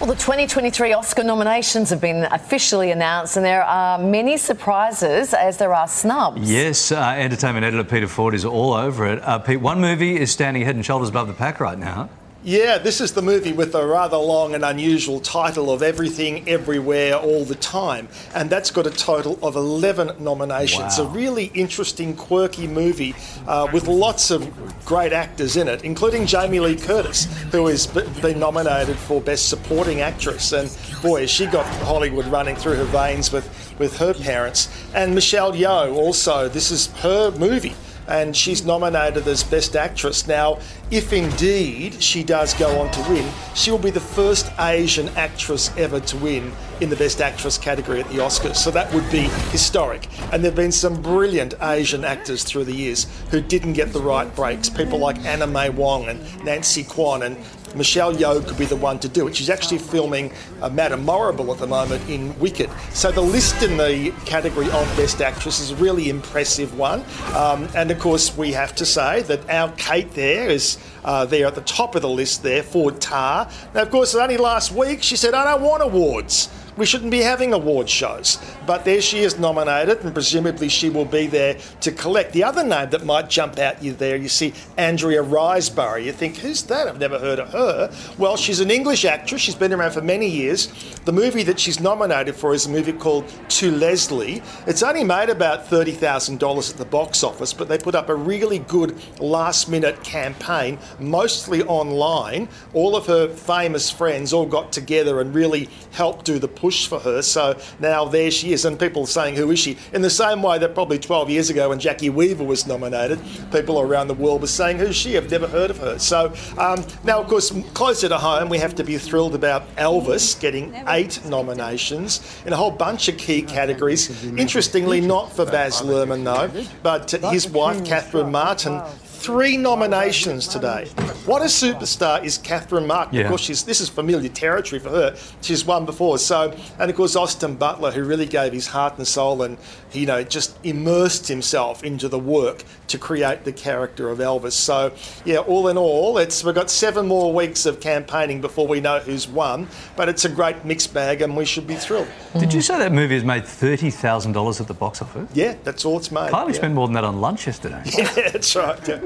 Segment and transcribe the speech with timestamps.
[0.00, 5.58] Well, the 2023 Oscar nominations have been officially announced, and there are many surprises as
[5.58, 6.50] there are snubs.
[6.50, 9.22] Yes, uh, entertainment editor Peter Ford is all over it.
[9.22, 12.08] Uh, Pete, one movie is standing head and shoulders above the pack right now.
[12.42, 17.16] Yeah, this is the movie with the rather long and unusual title of Everything, Everywhere,
[17.16, 18.08] All the Time.
[18.34, 20.98] And that's got a total of 11 nominations.
[20.98, 21.04] Wow.
[21.04, 23.14] A really interesting, quirky movie
[23.46, 24.50] uh, with lots of
[24.86, 29.50] great actors in it, including Jamie Lee Curtis, who has b- been nominated for Best
[29.50, 30.52] Supporting Actress.
[30.52, 34.70] And boy, has she got Hollywood running through her veins with, with her parents.
[34.94, 37.74] And Michelle Yeoh also, this is her movie
[38.10, 40.26] and she's nominated as Best Actress.
[40.26, 40.58] Now,
[40.90, 45.70] if indeed she does go on to win, she will be the first Asian actress
[45.76, 48.56] ever to win in the Best Actress category at the Oscars.
[48.56, 50.08] So that would be historic.
[50.32, 54.00] And there have been some brilliant Asian actors through the years who didn't get the
[54.00, 54.68] right breaks.
[54.68, 57.36] People like Anna May Wong and Nancy Kwan and
[57.74, 59.36] Michelle Yeoh could be the one to do it.
[59.36, 62.68] She's actually filming uh, Madame Morrible at the moment in Wicked.
[62.92, 67.04] So the list in the category of Best Actress is a really impressive one.
[67.34, 71.46] Um, and of course, we have to say that our Cate there is uh, there
[71.46, 73.48] at the top of the list there for Tar.
[73.74, 76.48] Now, of course, only last week she said, I don't want awards
[76.80, 78.38] we shouldn't be having award shows.
[78.66, 82.32] But there she is nominated, and presumably she will be there to collect.
[82.32, 86.02] The other name that might jump out you there, you see Andrea Riseborough.
[86.02, 86.88] You think, who's that?
[86.88, 87.92] I've never heard of her.
[88.16, 89.42] Well, she's an English actress.
[89.42, 90.68] She's been around for many years.
[91.04, 94.42] The movie that she's nominated for is a movie called To Leslie.
[94.66, 98.60] It's only made about $30,000 at the box office, but they put up a really
[98.60, 102.48] good last minute campaign, mostly online.
[102.72, 107.00] All of her famous friends all got together and really helped do the push for
[107.00, 107.22] her.
[107.22, 109.78] So now there she is, and people are saying, Who is she?
[109.92, 113.20] In the same way that probably 12 years ago when Jacki Weaver was nominated,
[113.52, 115.16] people around the world were saying, Who's she?
[115.16, 115.98] I've never heard of her.
[115.98, 120.38] So um, now, of course, closer to home, we have to be thrilled about Elvis
[120.40, 124.24] getting eight nominations in a whole bunch of key categories.
[124.24, 128.80] Interestingly, not for Baz Luhrmann, though, but his wife, Catherine Martin.
[129.20, 130.86] Three nominations today.
[131.26, 133.16] What a superstar is Catherine Martin?
[133.16, 133.24] Yeah.
[133.24, 135.14] Of course, she's, this is familiar territory for her.
[135.42, 136.16] She's won before.
[136.16, 139.58] So, and of course, Austin Butler, who really gave his heart and soul and,
[139.92, 144.52] you know, just immersed himself into the work to create the character of Elvis.
[144.52, 144.92] So,
[145.26, 149.00] yeah, all in all, it's we've got seven more weeks of campaigning before we know
[149.00, 149.68] who's won.
[149.96, 152.08] But it's a great mixed bag, and we should be thrilled.
[152.38, 155.28] Did you say that movie has made $30,000 at the box office?
[155.34, 156.30] Yeah, that's all it's made.
[156.30, 156.54] Kylie yeah.
[156.54, 157.82] spent more than that on lunch yesterday.
[158.00, 158.88] Yeah, that's right.
[158.88, 159.00] Yeah.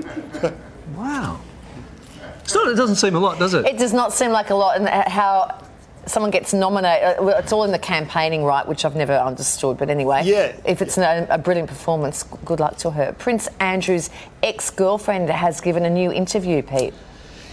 [0.96, 1.40] Wow.
[2.44, 3.64] Still, it doesn't seem a lot, does it?
[3.66, 5.62] It does not seem like a lot, and how
[6.06, 7.16] someone gets nominated.
[7.38, 8.66] It's all in the campaigning, right?
[8.66, 9.78] Which I've never understood.
[9.78, 10.52] But anyway, Yeah.
[10.64, 13.14] If it's a, a brilliant performance, good luck to her.
[13.18, 14.10] Prince Andrew's
[14.42, 16.92] ex-girlfriend has given a new interview, Pete.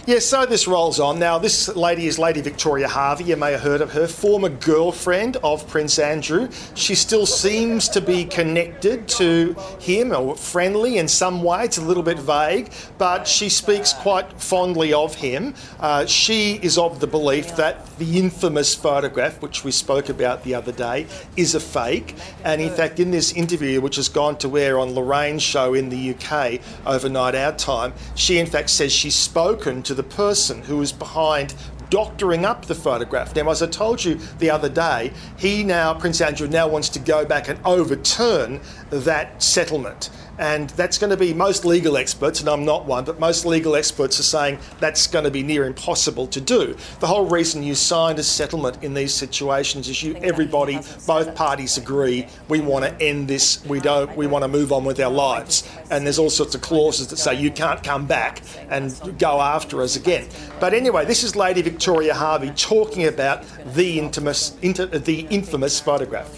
[0.04, 1.20] Yeah, so this rolls on.
[1.20, 3.22] Now, this lady is Lady Victoria Hervey.
[3.22, 6.48] You may have heard of her, former girlfriend of Prince Andrew.
[6.74, 11.66] She still seems to be connected to him or friendly in some way.
[11.66, 15.54] It's a little bit vague, but she speaks quite fondly of him.
[15.78, 20.52] Uh, she is of the belief that the infamous photograph, which we spoke about the
[20.52, 22.16] other day, is a fake.
[22.42, 25.90] And in fact, in this interview, which has gone to air on Lorraine's show in
[25.90, 30.78] the UK overnight our time, she in fact says she's spoken to the person who
[30.78, 31.54] was behind
[31.92, 33.36] doctoring up the photograph.
[33.36, 36.98] Now, as I told you the other day, he now, Prince Andrew, now wants to
[36.98, 40.08] go back and overturn that settlement.
[40.42, 43.76] And that's going to be most legal experts, and I'm not one, but most legal
[43.76, 46.76] experts are saying that's going to be near impossible to do.
[46.98, 51.78] The whole reason you signed a settlement in these situations is you, everybody, both parties
[51.78, 53.64] agree we want to end this.
[53.66, 54.16] We don't.
[54.16, 55.62] We want to move on with our lives.
[55.92, 59.80] And there's all sorts of clauses that say you can't come back and go after
[59.80, 60.26] us again.
[60.58, 63.44] But anyway, this is Lady Victoria Hervey talking about
[63.76, 66.36] the infamous, inter, the infamous photograph.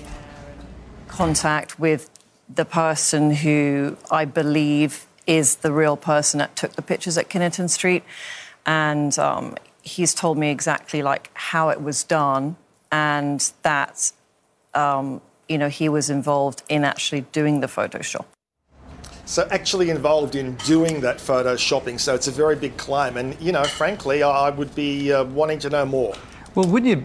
[1.08, 2.10] contact with
[2.48, 7.68] the person who I believe is the real person that took the pictures at Kennington
[7.68, 8.04] Street,
[8.66, 12.56] and um, he's told me exactly like how it was done,
[12.92, 14.12] and that
[14.74, 18.26] um, you know he was involved in actually doing the Photoshop.
[19.26, 21.98] So actually involved in doing that photo shopping.
[21.98, 25.58] So it's a very big claim, and you know, frankly, I would be uh, wanting
[25.60, 26.14] to know more.
[26.54, 27.04] Well, wouldn't you?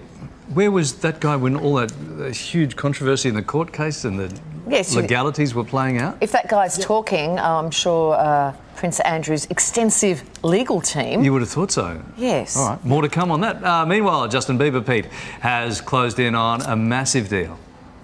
[0.53, 4.19] Where was that guy when all that, that huge controversy in the court case and
[4.19, 4.39] the
[4.69, 6.18] Yes, legalities were playing out?
[6.21, 11.24] If that guy's talking, I'm sure uh, Prince Andrew's extensive legal team.
[11.24, 12.01] You would have thought so.
[12.18, 12.56] Yes.
[12.56, 13.63] All right, more to come on that.
[13.63, 15.06] Uh, meanwhile, Justin Bieber, Pete,
[15.42, 17.57] has closed in on a massive deal.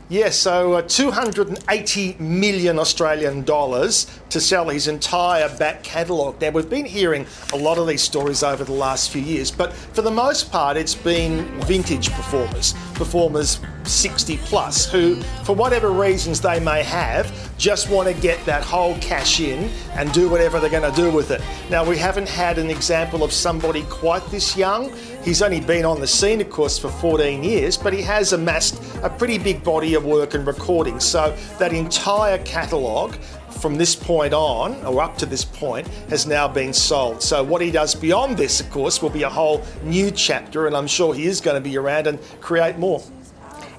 [0.08, 6.40] Yeah, so uh, 280 million Australian dollars to sell his entire back catalogue.
[6.40, 9.74] Now, we've been hearing a lot of these stories over the last few years, but
[9.74, 16.40] for the most part, it's been vintage performers, performers 60 plus, who, for whatever reasons
[16.40, 20.70] they may have, just want to get that whole cash in and do whatever they're
[20.70, 21.42] going to do with it.
[21.72, 24.94] Now, we haven't had an example of somebody quite this young.
[25.24, 28.82] He's only been on the scene, of course, for 14 years, but he has amassed
[29.04, 31.00] a pretty big body of work and recording.
[31.00, 33.16] So that entire catalogue
[33.60, 37.22] from this point on, or up to this point, has now been sold.
[37.22, 40.76] So what he does beyond this, of course, will be a whole new chapter, and
[40.76, 43.02] I'm sure he is going to be around and create more.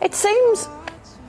[0.00, 0.68] It seems.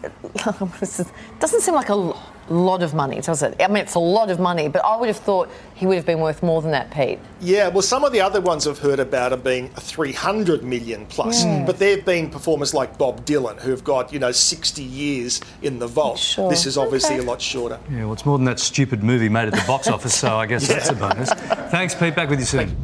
[1.39, 2.13] doesn't seem like a
[2.53, 3.55] lot of money, does it?
[3.61, 6.05] I mean, it's a lot of money, but I would have thought he would have
[6.05, 7.19] been worth more than that, Pete.
[7.41, 11.43] Yeah, well, some of the other ones I've heard about have been 300 million plus,
[11.43, 11.63] Yeah.
[11.65, 15.79] but there have been performers like Bob Dylan who've got, you know, 60 years in
[15.79, 16.19] the vault.
[16.19, 16.49] Sure.
[16.49, 17.23] This is obviously Okay.
[17.23, 17.79] a lot shorter.
[17.91, 20.45] Yeah, well, it's more than that stupid movie made at the box office, so I
[20.45, 21.29] guess that's a bonus.
[21.69, 22.15] Thanks, Pete.
[22.15, 22.75] Back with you soon.